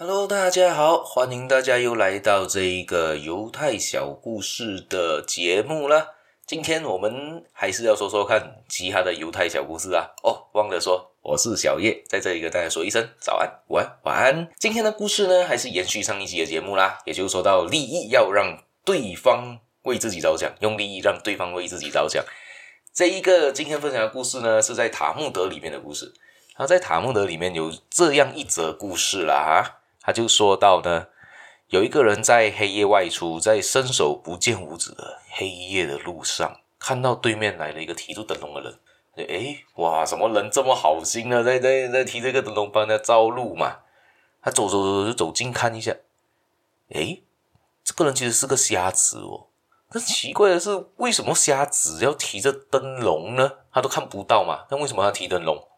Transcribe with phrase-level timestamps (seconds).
[0.00, 6.10] Hello，大家好，欢迎大家又来到这一个犹太小故事的节目啦。
[6.46, 10.06] 今天我们还是要说说看其他的犹太小故事啊。
[10.22, 14.48] 哦，忘了说，我是小叶，在这里跟大家说一声早安、晚安、晚安。
[14.56, 22.24] 今天的故事呢，还是延续上一集的节目啦，也就是说到利益要让对方为自己着想，用利益让对方为自己着想。
[22.94, 26.14] 这一个今天分享的故事呢，是在塔木德里面的故事。
[26.54, 29.74] 他在塔木德里面有这样一则故事啦哈。
[30.08, 31.08] 他就说到呢，
[31.66, 38.78] 有一个人在黑夜外出，在伸手不见五指的黑夜的路上，看到对面来了一个提着灯笼的人。
[39.28, 41.44] 诶，哇，什么人这么好心呢？
[41.44, 43.80] 在在在提这个灯笼帮他照路嘛。
[44.40, 45.94] 他走走走就走近看一下，
[46.94, 47.22] 诶，
[47.84, 49.48] 这个人其实是个瞎子哦。
[49.90, 53.52] 但奇怪的是，为什么瞎子要提着灯笼呢？
[53.70, 55.68] 他都看不到嘛，那为什么要提灯笼？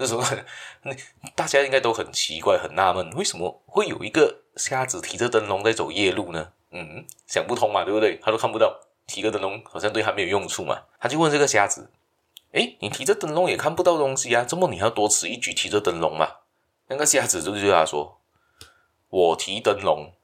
[0.00, 0.22] 那时候，
[0.82, 0.96] 那
[1.34, 6.52] 大家应该都很奇怪、很纳闷，为什么会有一个瞎子提着灯笼在走夜路呢？
[6.70, 8.16] 嗯，想不通嘛，对不对？
[8.22, 10.84] 他都看不到，提个灯笼好像对他没有用处嘛。
[10.98, 11.90] 他就问这个瞎子
[12.52, 16.36] ：“诶，你提着灯笼也看不到东西啊，怎么你还要多此一举提着灯笼嘛？”
[16.88, 18.22] 那个瞎子就对他说
[19.10, 20.14] ：“我提灯笼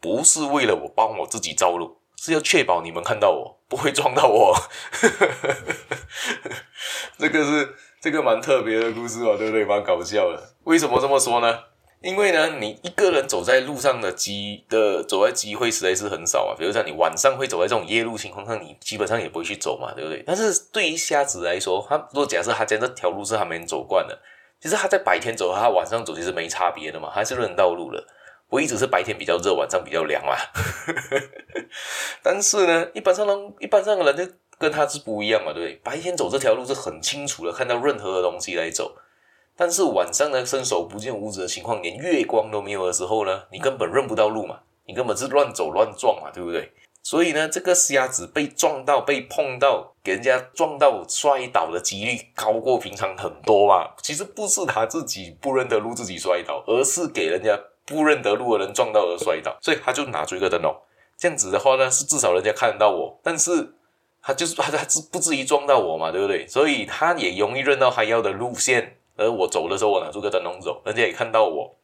[0.00, 4.56] 不是为了我帮我自己照路，是要确保你们看到我不会撞到我。
[7.18, 7.74] ”这个是。
[8.04, 9.64] 这个蛮特别的故事哦，对不对？
[9.64, 10.38] 蛮搞笑的。
[10.64, 11.58] 为什么这么说呢？
[12.02, 16.54] 因为呢，你一个人走在路上的机的走在机会实在是很少啊。
[16.54, 20.22] 比如说你晚上会走在这种夜路情况下，你基本上也不会去走嘛，对不对？
[20.26, 24.20] 但是对于瞎子来说，他如果假设他在这条路是还没走惯的，
[24.60, 28.06] 其实他在白天走和他晚上走其实没差别的嘛，还是认道路了。
[28.50, 30.36] 唯一直是白天比较热，晚上比较凉嘛。
[32.22, 34.34] 但是呢，一般上呢，一般上的人就。
[34.64, 35.74] 跟他是不一样嘛，对不对？
[35.84, 38.96] 白天走这条路是很清楚的，看到任何的东西来走。
[39.54, 46.72] 但是晚上呢，伸手不见五指的情况，连月光都没有的时候呢，你根本认不到路嘛，你根本是乱走乱撞嘛，对不对？
[47.02, 53.90] 所以呢，这个瞎子被撞到、被碰到、给人家撞到摔倒的几率高过平常很多嘛。
[54.02, 59.58] 其实不是他自己不认得路自己摔倒，而是给人家不认得路的人撞到而摔倒。
[59.60, 60.74] 所以他就拿出一个灯笼，
[61.18, 63.74] 这样子的话呢，是至少人家看得到我，但是。
[64.24, 66.46] 他就是 他，他不至于撞到我嘛，对不对？
[66.48, 68.96] 所以他也容易认到他要的路线。
[69.16, 71.76] 而我走的时候，我拿出个灯笼走，人家也看到我。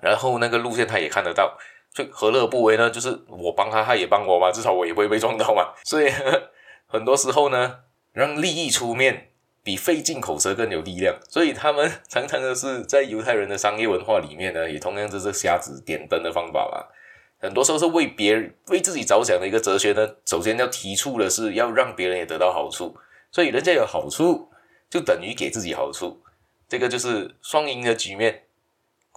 [0.00, 1.56] 然后那个路线他也看得到，
[1.94, 2.90] 所以何乐不为呢？
[2.90, 5.74] 就是我帮他，他也帮我嘛，至少我也不会被撞到嘛。
[5.84, 6.10] 所以
[6.88, 7.80] 很多时候呢，
[8.12, 9.28] 让利益出面
[9.62, 11.14] 比费尽口舌更有力量。
[11.28, 16.84] 所以他们常常的是在犹太人的商业文化里面呢，也同样就是瞎子点灯的方法嘛。
[17.38, 20.08] 很多时候是为别人、为自己着想的一个哲学呢。
[20.24, 22.96] 首先要提出的是要让别人也得到好处，
[23.30, 24.48] 所以人家有好处
[24.88, 26.22] 就等于给自己好处，
[26.68, 28.44] 这个就是双赢的局面。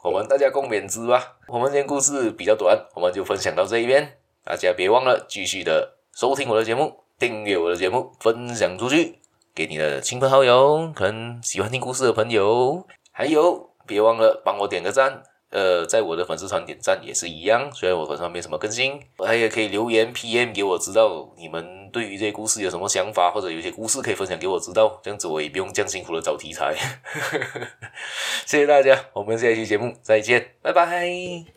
[0.04, 1.38] 我们大家共勉之吧。
[1.48, 4.18] 我们今天故事比较短，我们就分享到这一边。
[4.44, 9.20] 大家别忘了继续的收听我的节目，订阅我的节目，分享出去
[9.54, 15.24] 给你的亲朋好友，可能喜欢听故事的朋友，还有别忘了帮我点个赞。
[15.52, 26.76] 呃，在我的粉丝团点赞也是一样，虽然我粉丝团没什么更新，我还也可以留言 PM 给我知道你们对于这些故事有什么想法，或者有些故事可以分享给我知道，这样子我也不用这样辛苦的找题材。
[28.46, 31.46] 谢谢大家，我们下一期节目再见，拜拜。